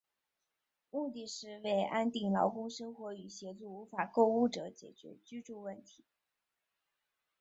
[0.89, 6.03] 目的是为安定劳工生活与协助无法购屋者解决居住问题。